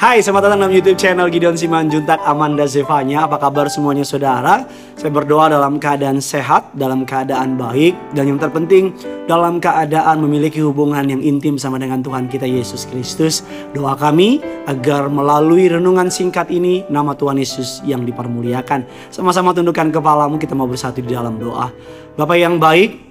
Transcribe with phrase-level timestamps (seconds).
[0.00, 3.28] Hai, selamat datang dalam YouTube channel Gideon Simanjuntak Amanda Zevanya.
[3.28, 4.64] Apa kabar semuanya saudara?
[4.96, 8.96] Saya berdoa dalam keadaan sehat, dalam keadaan baik, dan yang terpenting
[9.28, 13.44] dalam keadaan memiliki hubungan yang intim sama dengan Tuhan kita Yesus Kristus.
[13.76, 19.12] Doa kami agar melalui renungan singkat ini nama Tuhan Yesus yang dipermuliakan.
[19.12, 21.68] Sama-sama tundukkan kepalamu, kita mau bersatu di dalam doa.
[22.16, 23.10] Bapak yang baik,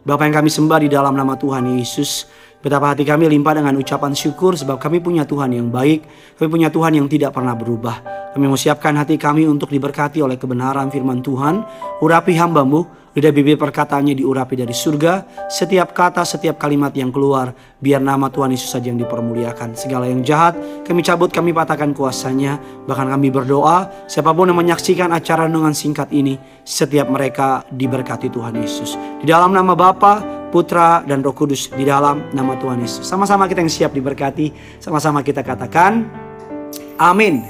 [0.00, 2.24] Bapak yang kami sembah di dalam nama Tuhan Yesus.
[2.60, 6.04] Betapa hati kami limpah dengan ucapan syukur sebab kami punya Tuhan yang baik.
[6.36, 8.04] Kami punya Tuhan yang tidak pernah berubah.
[8.36, 11.64] Kami mau siapkan hati kami untuk diberkati oleh kebenaran firman Tuhan.
[12.04, 12.84] Urapi hambamu,
[13.16, 15.48] lidah bibir perkataannya diurapi dari surga.
[15.48, 19.72] Setiap kata, setiap kalimat yang keluar, biar nama Tuhan Yesus saja yang dipermuliakan.
[19.72, 22.60] Segala yang jahat, kami cabut, kami patahkan kuasanya.
[22.84, 28.52] Bahkan kami berdoa, siapa pun yang menyaksikan acara dengan singkat ini, setiap mereka diberkati Tuhan
[28.60, 29.00] Yesus.
[29.18, 33.06] Di dalam nama Bapa, Putra dan Roh Kudus di dalam nama Tuhan Yesus.
[33.06, 36.04] Sama-sama kita yang siap diberkati, sama-sama kita katakan
[36.98, 37.46] amin.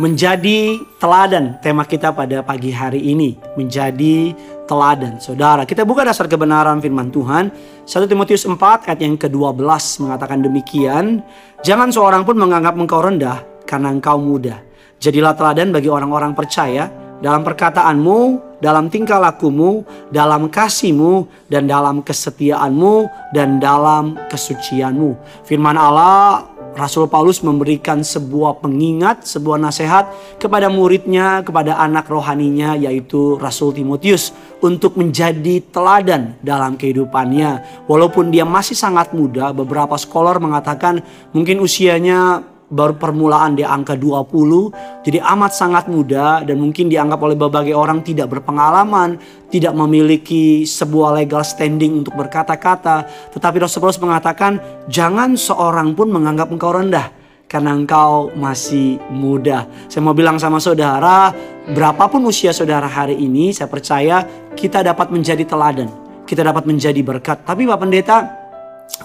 [0.00, 4.32] Menjadi teladan tema kita pada pagi hari ini, menjadi
[4.64, 5.20] teladan.
[5.20, 7.52] Saudara, kita buka dasar kebenaran firman Tuhan.
[7.84, 9.60] 1 Timotius 4 ayat yang ke-12
[10.00, 11.20] mengatakan demikian,
[11.60, 14.64] "Jangan seorang pun menganggap engkau rendah karena engkau muda.
[15.00, 16.88] Jadilah teladan bagi orang-orang percaya
[17.20, 18.18] dalam perkataanmu,
[18.60, 25.16] dalam tingkah lakumu, dalam kasihmu, dan dalam kesetiaanmu, dan dalam kesucianmu.
[25.44, 30.06] Firman Allah, Rasul Paulus memberikan sebuah pengingat, sebuah nasihat
[30.38, 34.30] kepada muridnya, kepada anak rohaninya, yaitu Rasul Timotius,
[34.62, 37.84] untuk menjadi teladan dalam kehidupannya.
[37.90, 41.02] Walaupun dia masih sangat muda, beberapa scholar mengatakan
[41.34, 47.34] mungkin usianya baru permulaan di angka 20 jadi amat sangat muda dan mungkin dianggap oleh
[47.34, 49.18] berbagai orang tidak berpengalaman
[49.50, 53.02] tidak memiliki sebuah legal standing untuk berkata-kata.
[53.34, 57.10] Tetapi Rasul Paulus mengatakan jangan seorang pun menganggap engkau rendah
[57.50, 59.66] karena engkau masih muda.
[59.90, 61.34] Saya mau bilang sama saudara
[61.66, 64.22] berapapun usia saudara hari ini saya percaya
[64.54, 65.90] kita dapat menjadi teladan
[66.30, 67.42] kita dapat menjadi berkat.
[67.42, 68.39] Tapi Pak Pendeta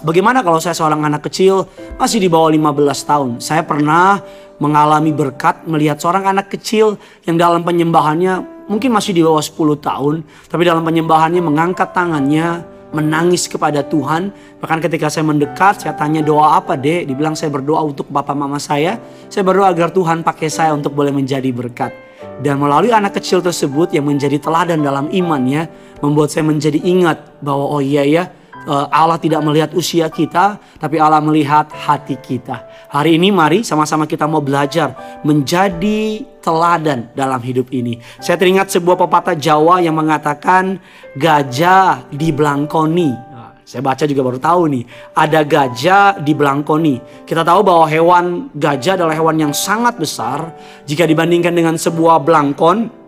[0.02, 1.64] Bagaimana kalau saya seorang anak kecil
[1.96, 3.30] masih di bawah 15 tahun?
[3.40, 4.20] Saya pernah
[4.60, 10.14] mengalami berkat melihat seorang anak kecil yang dalam penyembahannya mungkin masih di bawah 10 tahun.
[10.50, 14.30] Tapi dalam penyembahannya mengangkat tangannya, menangis kepada Tuhan.
[14.60, 17.08] Bahkan ketika saya mendekat, saya tanya doa apa dek?
[17.08, 19.00] Dibilang saya berdoa untuk bapak mama saya.
[19.32, 21.92] Saya berdoa agar Tuhan pakai saya untuk boleh menjadi berkat.
[22.40, 25.68] Dan melalui anak kecil tersebut yang menjadi teladan dalam imannya,
[26.04, 28.28] membuat saya menjadi ingat bahwa oh iya ya,
[28.66, 32.66] Allah tidak melihat usia kita, tapi Allah melihat hati kita.
[32.90, 37.98] Hari ini mari sama-sama kita mau belajar menjadi teladan dalam hidup ini.
[38.18, 40.78] Saya teringat sebuah pepatah Jawa yang mengatakan
[41.14, 43.10] gajah di belangkoni.
[43.10, 44.84] Nah, saya baca juga baru tahu nih,
[45.14, 47.26] ada gajah di belangkoni.
[47.26, 50.54] Kita tahu bahwa hewan gajah adalah hewan yang sangat besar
[50.86, 53.06] jika dibandingkan dengan sebuah belangkon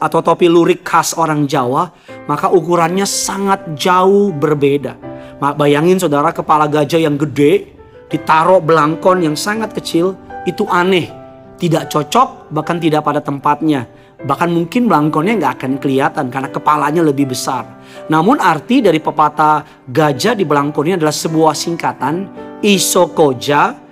[0.00, 1.92] atau topi lurik khas orang Jawa,
[2.28, 4.96] maka ukurannya sangat jauh berbeda.
[5.40, 7.72] Bayangin saudara kepala gajah yang gede
[8.12, 11.08] ditaruh belangkon yang sangat kecil itu aneh,
[11.56, 13.88] tidak cocok bahkan tidak pada tempatnya.
[14.20, 17.64] Bahkan mungkin belangkonnya nggak akan kelihatan karena kepalanya lebih besar.
[18.12, 22.28] Namun arti dari pepatah gajah di belangkon ini adalah sebuah singkatan
[22.60, 23.88] isokoja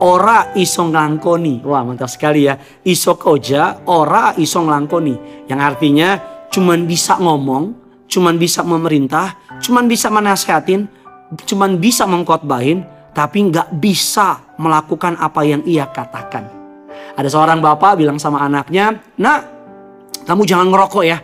[0.00, 1.64] ora iso nglangkoni.
[1.64, 2.56] Wah, mantap sekali ya.
[2.84, 5.48] Iso koja, ora iso nglangkoni.
[5.48, 6.08] Yang artinya
[6.50, 7.72] cuman bisa ngomong,
[8.10, 10.90] cuman bisa memerintah, cuman bisa menasehatin,
[11.46, 12.82] cuman bisa mengkotbahin,
[13.14, 16.46] tapi nggak bisa melakukan apa yang ia katakan.
[17.14, 19.46] Ada seorang bapak bilang sama anaknya, nak,
[20.26, 21.18] kamu jangan ngerokok ya.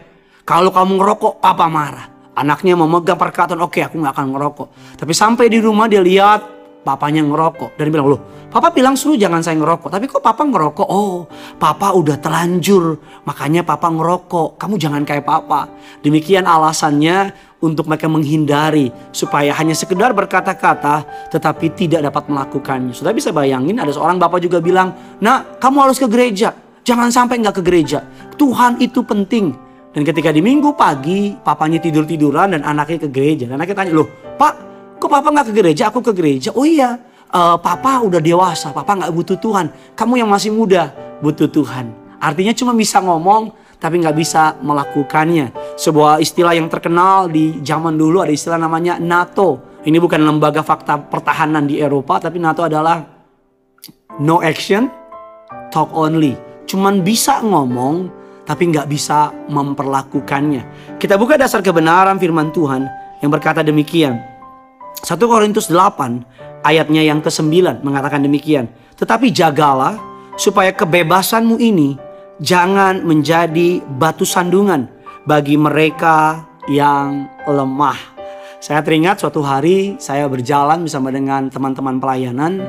[0.46, 2.06] Kalau kamu ngerokok, papa marah.
[2.36, 4.68] Anaknya memegang perkataan, oke okay, aku nggak akan ngerokok.
[5.00, 6.55] Tapi sampai di rumah dia lihat
[6.86, 7.74] papanya ngerokok.
[7.74, 9.90] Dan bilang, loh papa bilang suruh jangan saya ngerokok.
[9.90, 10.86] Tapi kok papa ngerokok?
[10.86, 11.26] Oh
[11.58, 12.94] papa udah telanjur.
[13.26, 14.54] Makanya papa ngerokok.
[14.54, 15.66] Kamu jangan kayak papa.
[16.06, 18.94] Demikian alasannya untuk mereka menghindari.
[19.10, 22.94] Supaya hanya sekedar berkata-kata tetapi tidak dapat melakukannya.
[22.94, 26.54] Sudah bisa bayangin ada seorang bapak juga bilang, nah kamu harus ke gereja.
[26.86, 28.06] Jangan sampai nggak ke gereja.
[28.38, 29.66] Tuhan itu penting.
[29.90, 33.48] Dan ketika di minggu pagi, papanya tidur-tiduran dan anaknya ke gereja.
[33.48, 34.06] Dan anaknya tanya, loh
[34.36, 34.65] pak
[35.06, 35.86] Kok papa nggak ke gereja?
[35.94, 36.50] Aku ke gereja.
[36.58, 36.98] Oh iya,
[37.30, 38.74] uh, papa udah dewasa.
[38.74, 39.70] Papa nggak butuh Tuhan.
[39.94, 40.90] Kamu yang masih muda
[41.22, 41.94] butuh Tuhan.
[42.18, 45.78] Artinya cuma bisa ngomong tapi nggak bisa melakukannya.
[45.78, 49.78] Sebuah istilah yang terkenal di zaman dulu ada istilah namanya NATO.
[49.86, 52.98] Ini bukan lembaga fakta pertahanan di Eropa, tapi NATO adalah
[54.18, 54.90] no action,
[55.70, 56.34] talk only.
[56.66, 58.10] Cuman bisa ngomong,
[58.42, 60.98] tapi nggak bisa memperlakukannya.
[60.98, 62.90] Kita buka dasar kebenaran firman Tuhan
[63.22, 64.34] yang berkata demikian.
[65.04, 68.72] 1 Korintus 8 ayatnya yang ke-9 mengatakan demikian.
[68.96, 70.00] Tetapi jagalah
[70.40, 72.00] supaya kebebasanmu ini
[72.40, 74.88] jangan menjadi batu sandungan
[75.28, 78.16] bagi mereka yang lemah.
[78.56, 82.64] Saya teringat suatu hari saya berjalan bersama dengan teman-teman pelayanan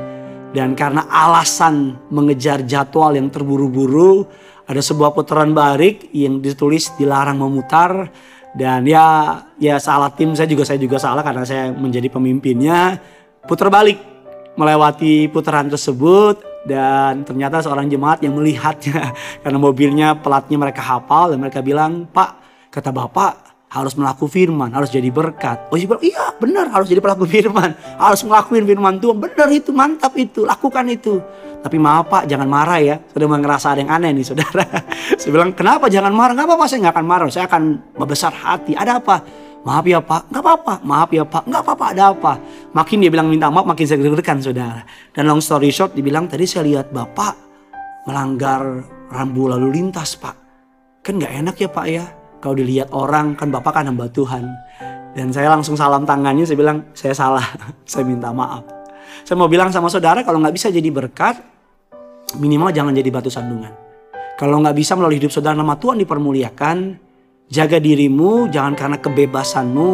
[0.52, 4.28] dan karena alasan mengejar jadwal yang terburu-buru
[4.68, 8.12] ada sebuah putaran barik yang ditulis dilarang memutar
[8.56, 13.00] dan ya ya salah tim saya juga saya juga salah karena saya menjadi pemimpinnya.
[13.48, 13.96] Putar balik
[14.58, 21.40] melewati putaran tersebut dan ternyata seorang jemaat yang melihatnya karena mobilnya pelatnya mereka hafal dan
[21.40, 22.30] mereka bilang Pak
[22.68, 25.68] kata Bapak harus melakukan firman, harus jadi berkat.
[25.68, 29.16] Oh iya benar harus jadi pelaku firman, harus melakukan firman Tuhan.
[29.20, 31.20] Benar itu, mantap itu, lakukan itu.
[31.58, 32.96] Tapi maaf pak, jangan marah ya.
[33.10, 34.64] Sudah ngerasa ada yang aneh nih saudara.
[35.20, 36.32] saya bilang, kenapa jangan marah?
[36.38, 37.26] Gak apa-apa, saya gak akan marah.
[37.28, 37.62] Saya akan
[37.98, 38.72] membesar hati.
[38.78, 39.16] Ada apa?
[39.66, 40.74] Maaf ya pak, gak apa-apa.
[40.86, 42.32] Maaf ya pak, gak apa-apa, ada apa?
[42.72, 44.86] Makin dia bilang minta maaf, makin saya deg saudara.
[45.10, 47.34] Dan long story short, dibilang tadi saya lihat bapak
[48.06, 50.38] melanggar rambu lalu lintas pak.
[51.02, 52.06] Kan gak enak ya pak ya.
[52.38, 54.46] Kalau dilihat orang, kan bapak kan hamba Tuhan.
[55.14, 57.42] Dan saya langsung salam tangannya, saya bilang, saya salah,
[57.90, 58.62] saya minta maaf.
[59.26, 61.42] Saya mau bilang sama saudara kalau nggak bisa jadi berkat,
[62.38, 63.72] minimal jangan jadi batu sandungan.
[64.38, 66.76] Kalau nggak bisa melalui hidup saudara nama Tuhan dipermuliakan,
[67.50, 69.90] jaga dirimu, jangan karena kebebasanmu,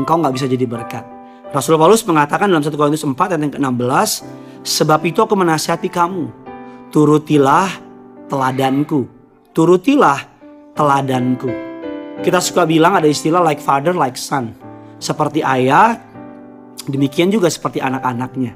[0.00, 1.04] engkau nggak bisa jadi berkat.
[1.52, 4.10] Rasul Paulus mengatakan dalam 1 Korintus 4 ayat yang ke-16,
[4.64, 6.32] sebab itu aku menasihati kamu,
[6.90, 7.68] turutilah
[8.26, 9.06] teladanku,
[9.54, 10.18] turutilah
[10.74, 11.73] teladanku.
[12.22, 14.54] Kita suka bilang ada istilah like father, like son.
[15.02, 15.98] Seperti ayah,
[16.84, 18.52] Demikian juga seperti anak-anaknya.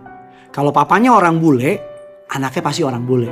[0.52, 1.81] Kalau papanya orang bule,
[2.28, 3.31] anaknya pasti orang bule.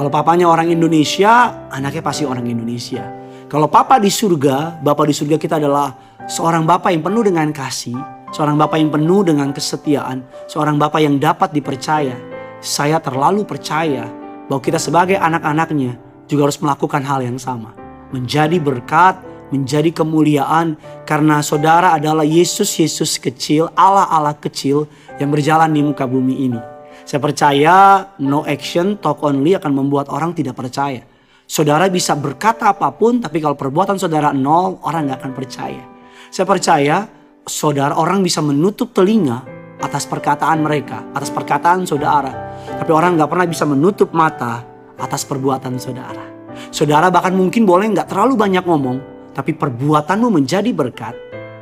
[0.00, 3.04] Kalau papanya orang Indonesia, anaknya pasti orang Indonesia.
[3.52, 5.92] Kalau papa di surga, bapak di surga kita adalah
[6.24, 7.94] seorang bapak yang penuh dengan kasih,
[8.32, 12.16] seorang bapak yang penuh dengan kesetiaan, seorang bapak yang dapat dipercaya.
[12.64, 14.08] Saya terlalu percaya
[14.48, 17.76] bahwa kita sebagai anak-anaknya juga harus melakukan hal yang sama.
[18.08, 19.20] Menjadi berkat,
[19.52, 24.88] menjadi kemuliaan karena saudara adalah Yesus Yesus kecil, Allah Allah kecil
[25.20, 26.60] yang berjalan di muka bumi ini.
[27.04, 27.76] Saya percaya
[28.24, 31.04] no action talk only akan membuat orang tidak percaya.
[31.44, 35.84] Saudara bisa berkata apa pun tapi kalau perbuatan saudara nol orang nggak akan percaya.
[36.32, 37.04] Saya percaya
[37.44, 39.44] saudara orang bisa menutup telinga
[39.84, 42.56] atas perkataan mereka, atas perkataan saudara.
[42.80, 44.64] Tapi orang nggak pernah bisa menutup mata
[44.96, 46.24] atas perbuatan saudara.
[46.72, 51.14] Saudara bahkan mungkin boleh nggak terlalu banyak ngomong, tapi perbuatanmu menjadi berkat,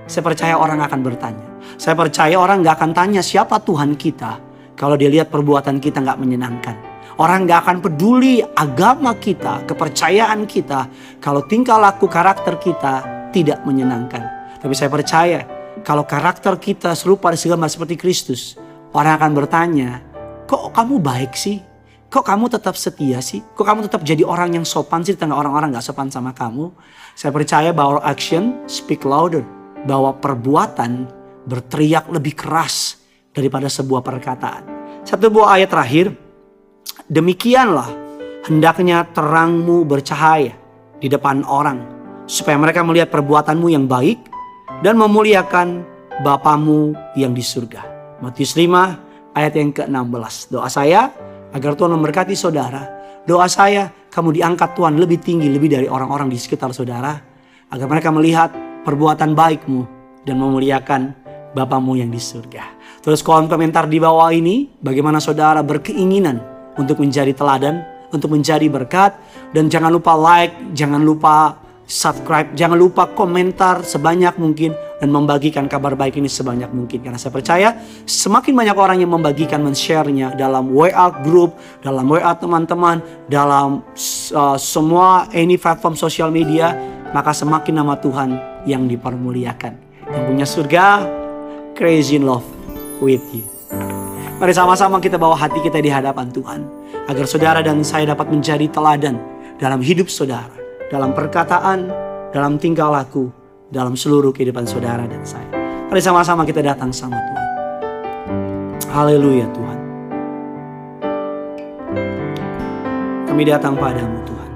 [0.04, 1.48] saya percaya orang akan bertanya.
[1.80, 4.38] Saya percaya orang gak akan tanya siapa Tuhan kita
[4.76, 6.76] kalau dia lihat perbuatan kita gak menyenangkan.
[7.16, 10.86] Orang gak akan peduli agama kita, kepercayaan kita
[11.16, 14.20] kalau tingkah laku karakter kita tidak menyenangkan.
[14.60, 15.40] Tapi saya percaya
[15.80, 18.60] kalau karakter kita serupa segala seperti Kristus,
[18.92, 20.04] orang akan bertanya,
[20.44, 21.71] kok kamu baik sih?
[22.12, 23.40] Kok kamu tetap setia sih?
[23.40, 26.68] Kok kamu tetap jadi orang yang sopan sih di tengah orang-orang gak sopan sama kamu?
[27.16, 29.40] Saya percaya bahwa action speak louder.
[29.88, 31.08] Bahwa perbuatan
[31.48, 33.00] berteriak lebih keras
[33.32, 34.62] daripada sebuah perkataan.
[35.08, 36.12] Satu buah ayat terakhir.
[37.08, 37.88] Demikianlah
[38.44, 40.52] hendaknya terangmu bercahaya
[41.00, 41.80] di depan orang.
[42.28, 44.20] Supaya mereka melihat perbuatanmu yang baik
[44.84, 45.88] dan memuliakan
[46.20, 47.88] Bapamu yang di surga.
[48.20, 50.52] Matius 5 ayat yang ke-16.
[50.52, 52.82] Doa saya Agar Tuhan memberkati saudara.
[53.22, 57.14] Doa saya, kamu diangkat Tuhan lebih tinggi, lebih dari orang-orang di sekitar saudara.
[57.72, 58.50] Agar mereka melihat
[58.82, 59.80] perbuatan baikmu
[60.24, 61.02] dan memuliakan
[61.52, 62.80] Bapamu yang di surga.
[63.04, 66.40] Terus kolom komentar di bawah ini, bagaimana saudara berkeinginan
[66.80, 69.12] untuk menjadi teladan, untuk menjadi berkat.
[69.52, 75.98] Dan jangan lupa like, jangan lupa subscribe, jangan lupa komentar sebanyak mungkin dan membagikan kabar
[75.98, 77.02] baik ini sebanyak mungkin.
[77.02, 77.74] Karena saya percaya
[78.06, 83.82] semakin banyak orang yang membagikan, men-share-nya dalam WA group, dalam WA teman-teman, dalam
[84.30, 86.78] uh, semua any platform sosial media,
[87.10, 90.06] maka semakin nama Tuhan yang dipermuliakan.
[90.06, 90.86] Yang punya surga,
[91.74, 92.46] crazy in love
[93.02, 93.42] with you.
[94.38, 96.60] Mari sama-sama kita bawa hati kita di hadapan Tuhan.
[97.10, 99.18] Agar saudara dan saya dapat menjadi teladan
[99.58, 100.54] dalam hidup saudara.
[100.94, 101.90] Dalam perkataan,
[102.30, 103.41] dalam tingkah laku,
[103.72, 105.48] dalam seluruh kehidupan saudara dan saya.
[105.88, 107.48] Mari sama-sama kita datang sama Tuhan.
[108.92, 109.78] Haleluya Tuhan.
[113.32, 114.52] Kami datang padamu Tuhan.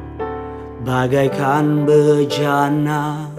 [0.85, 3.33] Bagaikan bejana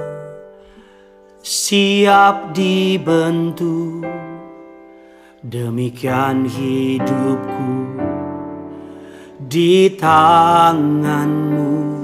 [1.46, 4.01] siap dibentuk.
[5.46, 8.01] Demikian hidupku
[9.38, 11.97] di tanganmu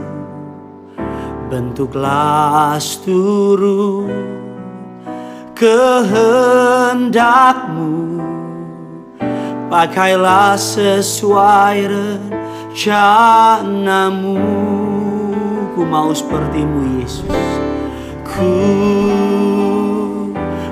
[1.54, 4.10] bentuklah seluruh
[5.54, 6.26] kehendakmu.
[9.70, 11.94] Pakailah sesuai
[12.74, 13.38] rencanamu.
[15.78, 17.46] Ku mau sepertimu Yesus.
[18.26, 18.58] Ku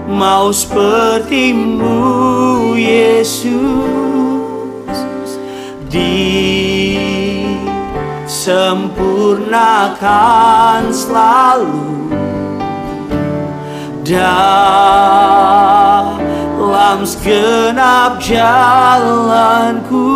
[0.09, 1.93] mau sepertimu
[2.73, 4.01] Yesus
[8.41, 12.09] Disempurnakan selalu.
[14.01, 15.05] Dalam
[17.05, 20.09] segenap jalanku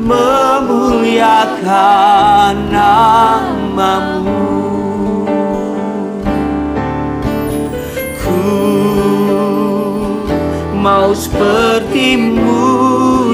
[0.00, 1.52] memuliakan
[2.72, 4.48] namamu.
[8.16, 8.48] Ku
[10.72, 12.64] mau sepertimu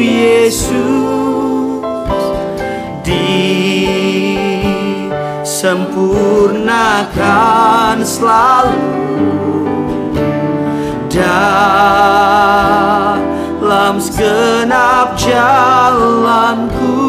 [0.02, 1.03] Yesus
[5.64, 8.84] disempurnakan selalu
[11.08, 11.56] dalam
[13.96, 17.00] segenap jalanku.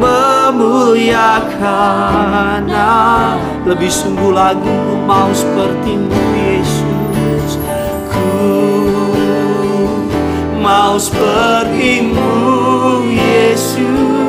[0.00, 2.64] Memuliakan
[3.68, 7.60] lebih sungguh lagi ku mau sepertimu Yesus.
[8.08, 8.48] Ku
[10.56, 12.32] mau sepertimu
[13.12, 14.19] Yesus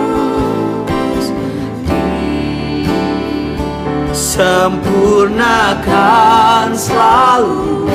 [4.41, 7.85] sempurnakan selalu.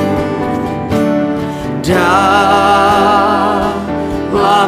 [1.82, 2.30] Dalam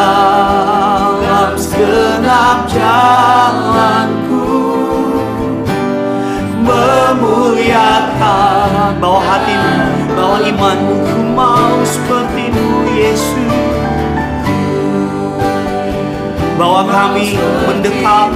[1.56, 4.44] segenap jalanku.
[6.68, 9.00] Memuliakan.
[9.00, 9.59] Bawa hatimu
[12.10, 13.54] sepertimu Yesus.
[16.58, 17.38] Bawa kami
[17.70, 18.34] mendekat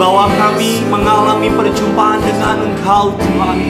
[0.00, 3.60] bawa kami mengalami perjumpaan dengan Engkau Tuhan.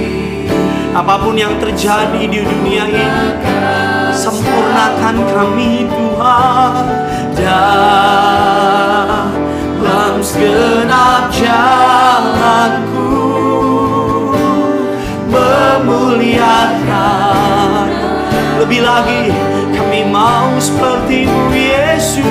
[0.95, 3.35] Apa pun yang terjadi di dunia ini
[4.15, 6.75] sempurnakan kami Tuhan.
[9.83, 13.11] Dalam segenap jalanku
[15.27, 16.84] memuliakan
[18.75, 19.31] lebih lagi
[19.71, 22.27] kami mau sepertimu Yesus.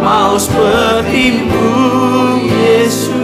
[0.00, 1.68] Mau sepertimu
[2.40, 3.20] Yesus.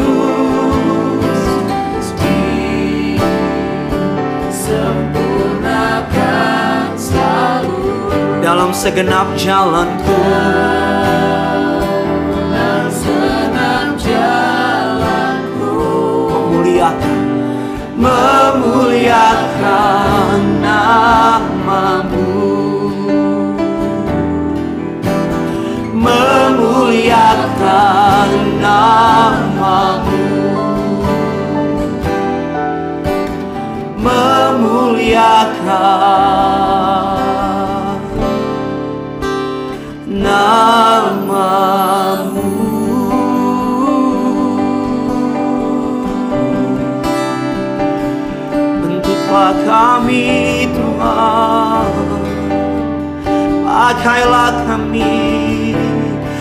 [8.45, 10.21] Dalam segenap jalanku
[49.69, 51.93] kami Tuhan.
[53.69, 55.75] Pakailah kami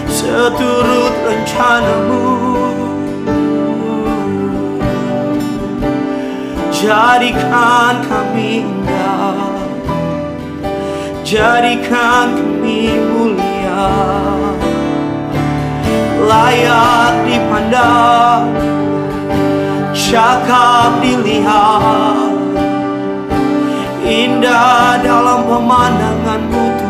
[0.10, 2.57] seturut rencanamu
[6.78, 9.50] Jadikan kami indah.
[11.26, 13.90] Jadikan kami mulia.
[16.22, 18.54] Layak dipandang
[19.90, 22.38] Cakap dilihat.
[24.06, 26.87] Indah dalam pemandanganmu Tuhan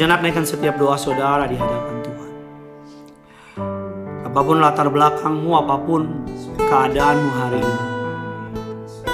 [0.00, 2.32] Sejenak naikkan setiap doa saudara di hadapan Tuhan.
[4.24, 6.24] Apa pun latar belakangmu, apa pun
[6.56, 7.84] keadaanmu hari ini.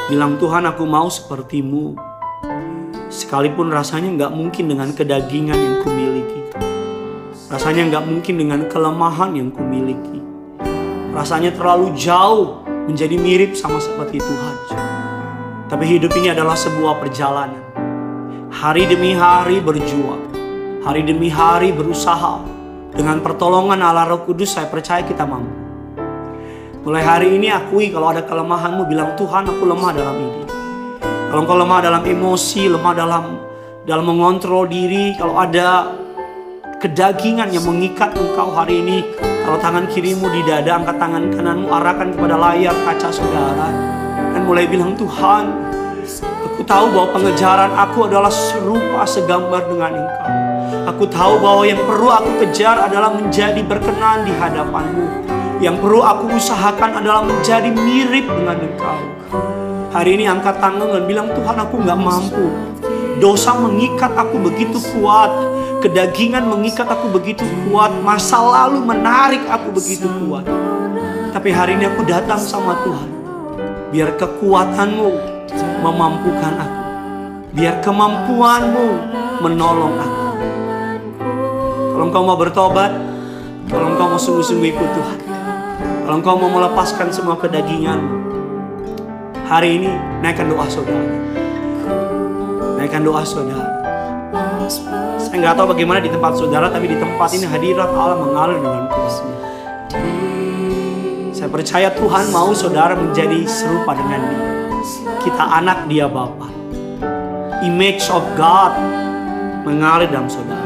[0.07, 1.99] Bilang Tuhan aku mau sepertimu.
[3.11, 6.55] Sekalipun rasanya nggak mungkin dengan kedagingan yang kumiliki.
[7.51, 10.23] Rasanya nggak mungkin dengan kelemahan yang kumiliki.
[11.11, 14.57] Rasanya terlalu jauh menjadi mirip sama seperti Tuhan.
[15.67, 17.75] Tapi hidup ini adalah sebuah perjalanan.
[18.55, 20.36] Hari demi hari berjuang
[20.87, 22.47] hari demi hari berusaha
[22.95, 25.51] dengan pertolongan Allah Roh Kudus saya percaya kita mampu.
[26.87, 30.47] Mulai hari ini akui kalau ada kelemahanmu bilang Tuhan aku lemah dalam ini.
[31.03, 33.25] Kalau engkau lemah dalam emosi, lemah dalam
[33.83, 35.91] dalam mengontrol diri, kalau ada
[36.79, 39.03] kedagingan yang mengikat engkau hari ini,
[39.43, 43.75] kalau tangan kirimu di dada, angkat tangan kananmu arahkan kepada layar kaca saudara
[44.15, 45.51] dan mulai bilang Tuhan,
[46.47, 50.46] aku tahu bahwa pengejaran aku adalah serupa segambar dengan engkau.
[50.87, 55.27] Aku tahu bahwa yang perlu aku kejar adalah menjadi berkenan di hadapanmu.
[55.59, 59.01] Yang perlu aku usahakan adalah menjadi mirip dengan engkau.
[59.91, 62.47] Hari ini angkat tangan dan bilang Tuhan aku nggak mampu.
[63.19, 65.35] Dosa mengikat aku begitu kuat.
[65.83, 67.91] Kedagingan mengikat aku begitu kuat.
[68.07, 70.47] Masa lalu menarik aku begitu kuat.
[71.35, 73.11] Tapi hari ini aku datang sama Tuhan.
[73.91, 75.11] Biar kekuatanmu
[75.83, 76.79] memampukan aku.
[77.59, 78.87] Biar kemampuanmu
[79.43, 80.26] menolong aku.
[81.97, 82.93] Kalau engkau mau bertobat,
[83.73, 85.19] kalau engkau mau sungguh-sungguh ikut Tuhan,
[86.05, 88.05] kalau engkau mau melepaskan semua kedagingan,
[89.49, 89.89] hari ini
[90.21, 91.09] naikkan doa saudara.
[92.77, 93.65] Naikkan doa saudara.
[95.17, 98.93] Saya nggak tahu bagaimana di tempat saudara, tapi di tempat ini hadirat Allah mengalir dengan
[98.93, 99.39] kuasanya.
[101.33, 104.45] Saya percaya Tuhan mau saudara menjadi serupa dengan dia.
[105.25, 106.53] Kita anak dia Bapa.
[107.65, 108.77] Image of God
[109.65, 110.66] mengalir dalam saudara.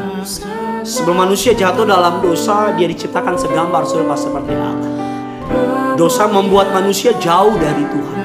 [0.90, 4.90] Sebelum manusia jatuh dalam dosa, dia diciptakan segambar serupa seperti Allah.
[5.94, 8.18] Dosa membuat manusia jauh dari Tuhan.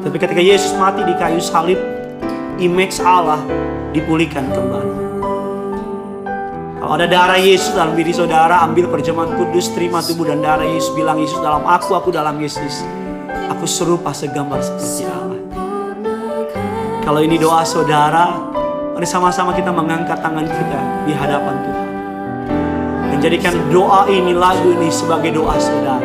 [0.00, 1.76] Tapi ketika Yesus mati di kayu salib,
[2.56, 3.44] image Allah
[3.92, 4.94] dipulihkan kembali.
[6.80, 10.96] Kalau ada darah Yesus dalam diri saudara, ambil perjamuan kudus, terima tubuh dan darah Yesus.
[10.96, 12.88] Bilang Yesus dalam aku, aku dalam Yesus.
[13.52, 15.40] Aku serupa segambar seperti Allah.
[17.04, 18.32] Kalau ini doa saudara,
[18.96, 21.88] Mari sama-sama kita mengangkat tangan kita di hadapan Tuhan.
[23.12, 26.00] Menjadikan doa ini, lagu ini sebagai doa saudara.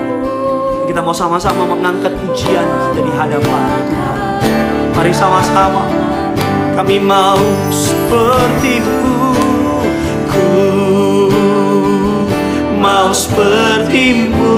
[0.91, 4.19] Kita mau sama-sama mengangkat pujian dari hadapan Tuhan.
[4.91, 5.87] Mari sama-sama
[6.75, 7.39] kami mau
[7.71, 9.39] sepertimu.
[10.27, 10.51] Ku
[12.75, 14.51] mau sepertimu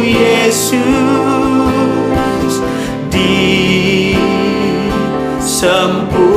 [0.00, 0.80] Yesus
[3.12, 4.16] di
[5.36, 6.27] sempurnakan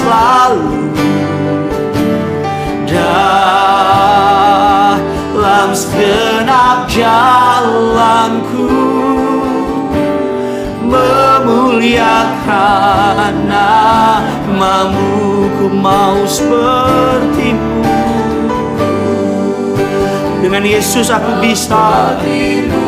[0.00, 0.88] selalu
[2.88, 3.76] dalam
[5.76, 8.72] segenap jalanku
[10.88, 17.84] memuliakan namamu ku mau sepertimu.
[20.40, 22.16] Dengan Yesus aku bisa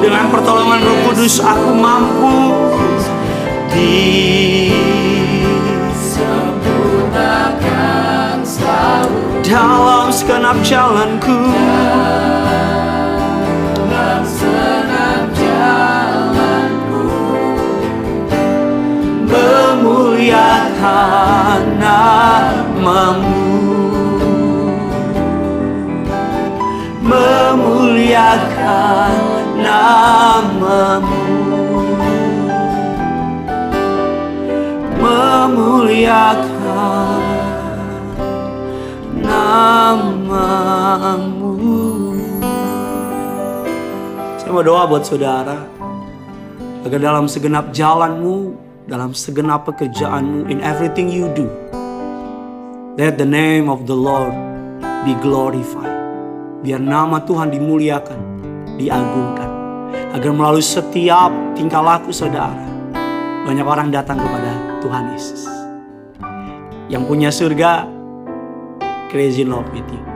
[0.00, 2.56] dengan pertolongan Roh Kudus aku mampu.
[3.72, 5.01] Disempurnakan
[9.52, 11.52] dalam segenap jalanku.
[13.76, 17.04] Dalam segenap jalanku.
[19.28, 20.56] Memuliakan
[21.76, 23.44] namamu.
[27.04, 28.32] Memuliakan
[29.60, 31.20] namamu.
[34.96, 36.51] Memuliakan
[40.22, 41.44] namamu.
[44.40, 45.68] Saya mau doa buat saudara
[46.82, 48.56] agar dalam segenap jalanmu,
[48.88, 51.46] dalam segenap pekerjaanmu, in everything you do,
[52.92, 54.36] Let the name of the Lord
[55.08, 55.96] be glorified.
[56.60, 58.20] Biar nama Tuhan dimuliakan,
[58.76, 59.48] diagungkan.
[60.12, 62.68] Agar melalui setiap tingkah laku saudara,
[63.48, 65.48] banyak orang datang kepada Tuhan Yesus.
[66.92, 67.88] Yang punya surga,
[69.12, 70.11] crazy love with you.